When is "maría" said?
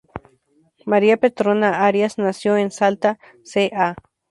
0.87-1.15